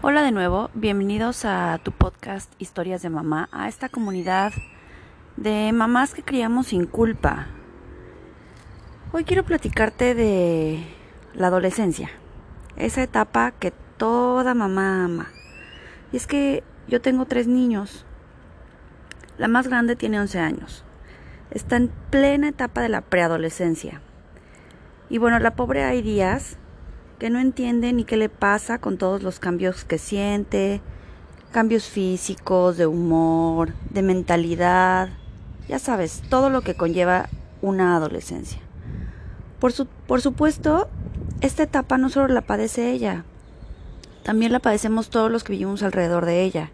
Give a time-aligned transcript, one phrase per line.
[0.00, 4.52] Hola de nuevo, bienvenidos a tu podcast Historias de Mamá, a esta comunidad
[5.36, 7.48] de mamás que criamos sin culpa.
[9.10, 10.84] Hoy quiero platicarte de
[11.34, 12.10] la adolescencia,
[12.76, 15.26] esa etapa que toda mamá ama.
[16.12, 18.06] Y es que yo tengo tres niños,
[19.36, 20.84] la más grande tiene 11 años,
[21.50, 24.00] está en plena etapa de la preadolescencia.
[25.10, 26.56] Y bueno, la pobre hay días
[27.18, 30.80] que no entiende ni qué le pasa con todos los cambios que siente,
[31.52, 35.08] cambios físicos, de humor, de mentalidad,
[35.68, 37.28] ya sabes, todo lo que conlleva
[37.60, 38.60] una adolescencia.
[39.58, 39.72] Por,
[40.20, 40.88] supuesto,
[41.40, 43.24] esta etapa no solo la padece ella,
[44.22, 46.70] también la padecemos todos los que vivimos alrededor de ella.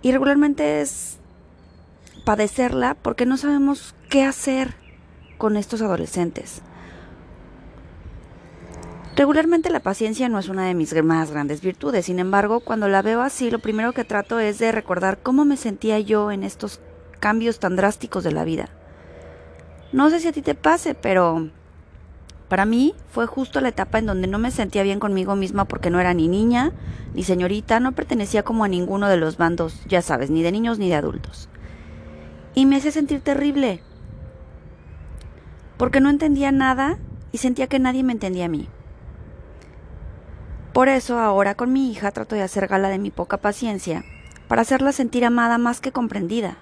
[0.00, 1.18] Y regularmente es
[2.24, 4.74] padecerla porque no sabemos qué hacer
[5.36, 6.62] con estos adolescentes.
[9.18, 13.02] Regularmente la paciencia no es una de mis más grandes virtudes, sin embargo, cuando la
[13.02, 16.80] veo así, lo primero que trato es de recordar cómo me sentía yo en estos
[17.18, 18.68] cambios tan drásticos de la vida.
[19.92, 21.48] No sé si a ti te pase, pero
[22.48, 25.90] para mí fue justo la etapa en donde no me sentía bien conmigo misma porque
[25.90, 26.70] no era ni niña
[27.12, 30.78] ni señorita, no pertenecía como a ninguno de los bandos, ya sabes, ni de niños
[30.78, 31.48] ni de adultos.
[32.54, 33.82] Y me hacía sentir terrible,
[35.76, 37.00] porque no entendía nada
[37.32, 38.68] y sentía que nadie me entendía a mí.
[40.78, 44.04] Por eso ahora con mi hija trato de hacer gala de mi poca paciencia,
[44.46, 46.56] para hacerla sentir amada más que comprendida.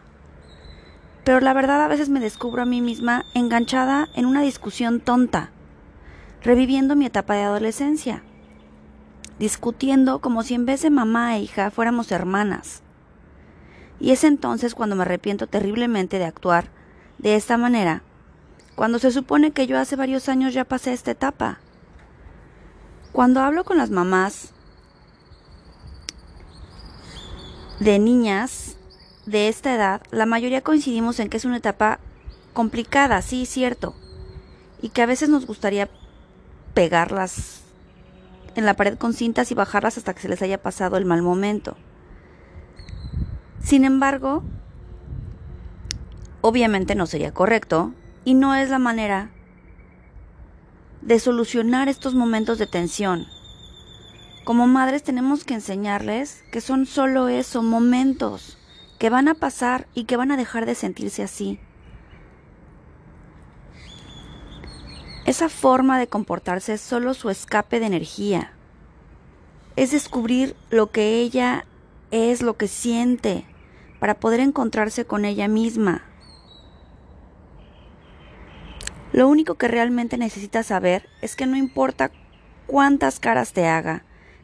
[1.22, 5.50] Pero la verdad a veces me descubro a mí misma enganchada en una discusión tonta,
[6.42, 8.22] reviviendo mi etapa de adolescencia,
[9.38, 12.82] discutiendo como si en vez de mamá e hija fuéramos hermanas.
[14.00, 16.70] Y es entonces cuando me arrepiento terriblemente de actuar
[17.18, 18.00] de esta manera,
[18.76, 21.60] cuando se supone que yo hace varios años ya pasé esta etapa.
[23.16, 24.50] Cuando hablo con las mamás
[27.80, 28.76] de niñas
[29.24, 31.98] de esta edad, la mayoría coincidimos en que es una etapa
[32.52, 33.94] complicada, sí, cierto,
[34.82, 35.88] y que a veces nos gustaría
[36.74, 37.62] pegarlas
[38.54, 41.22] en la pared con cintas y bajarlas hasta que se les haya pasado el mal
[41.22, 41.78] momento.
[43.62, 44.42] Sin embargo,
[46.42, 47.94] obviamente no sería correcto
[48.26, 49.30] y no es la manera
[51.02, 53.26] de solucionar estos momentos de tensión.
[54.44, 58.58] Como madres tenemos que enseñarles que son solo eso, momentos,
[58.98, 61.58] que van a pasar y que van a dejar de sentirse así.
[65.26, 68.52] Esa forma de comportarse es solo su escape de energía.
[69.74, 71.66] Es descubrir lo que ella
[72.12, 73.44] es, lo que siente,
[73.98, 76.04] para poder encontrarse con ella misma.
[79.16, 82.10] Lo único que realmente necesitas saber es que no importa
[82.66, 84.02] cuántas caras te haga,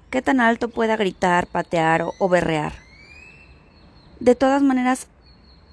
[0.09, 2.73] qué tan alto pueda gritar, patear o, berrear.
[4.19, 5.09] De todas maneras,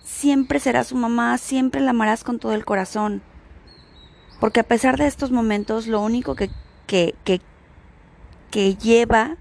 [0.03, 3.21] siempre será su mamá, siempre la amarás con todo el corazón.
[4.41, 6.49] Porque a pesar de estos momentos, lo único que,
[6.85, 7.39] que, que,
[8.51, 9.37] que lleva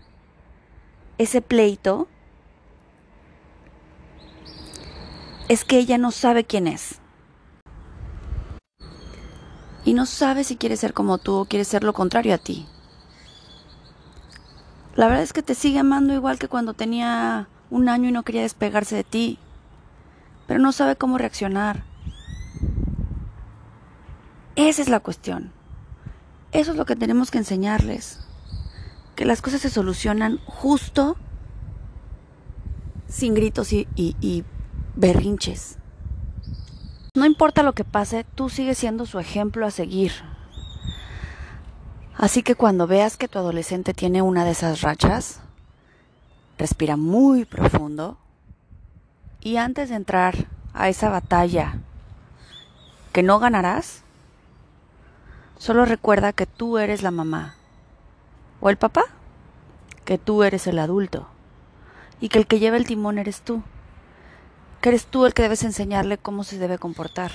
[1.18, 2.06] ese pleito
[5.48, 7.00] es que ella no sabe quién es
[9.88, 12.66] y no sabe si quiere ser como tú o quiere ser lo contrario a ti.
[14.96, 18.22] La verdad es que te sigue amando igual que cuando tenía un año y no
[18.22, 19.38] quería despegarse de ti,
[20.46, 21.84] pero no sabe cómo reaccionar.
[24.56, 25.52] Esa es la cuestión.
[26.52, 28.20] Eso es lo que tenemos que enseñarles.
[29.16, 31.16] Que las cosas se solucionan justo
[33.08, 34.44] sin gritos y, y
[34.96, 35.78] berrinches.
[37.14, 40.12] No importa lo que pase, tú sigues siendo su ejemplo a seguir.
[42.16, 45.40] Así que cuando veas que tu adolescente tiene una de esas rachas,
[46.58, 48.18] respira muy profundo
[49.40, 50.34] y antes de entrar
[50.74, 51.78] a esa batalla
[53.12, 54.02] que no ganarás,
[55.58, 57.54] solo recuerda que tú eres la mamá
[58.60, 59.04] o el papá,
[60.04, 61.28] que tú eres el adulto
[62.20, 63.62] y que el que lleva el timón eres tú
[64.80, 67.32] que eres tú el que debes enseñarle cómo se debe comportar,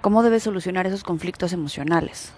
[0.00, 2.32] cómo debe solucionar esos conflictos emocionales.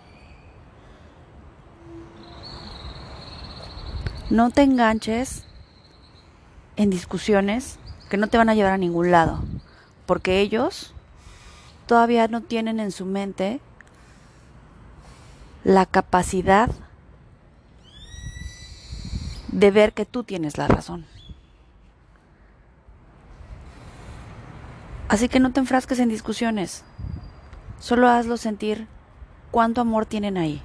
[4.30, 5.44] No te enganches
[6.76, 9.42] en discusiones que no te van a llevar a ningún lado,
[10.06, 10.94] porque ellos
[11.86, 13.60] todavía no tienen en su mente
[15.64, 16.70] la capacidad
[19.48, 21.06] de ver que tú tienes la razón.
[25.12, 26.84] Así que no te enfrasques en discusiones.
[27.80, 28.88] Solo hazlo sentir
[29.50, 30.62] cuánto amor tienen ahí.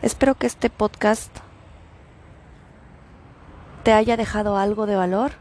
[0.00, 1.30] Espero que este podcast
[3.84, 5.32] te haya dejado algo de valor.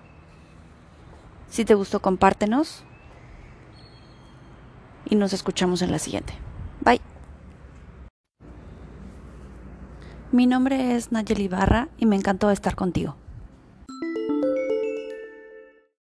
[1.48, 2.84] Si te gustó, compártenos.
[5.06, 6.34] Y nos escuchamos en la siguiente.
[6.82, 7.00] Bye.
[10.34, 13.16] Mi nombre es Nayeli Barra y me encantó estar contigo.